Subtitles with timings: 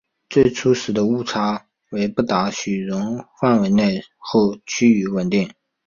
[0.31, 5.53] 最初时的误差为不达到许容范围内后趋于稳定。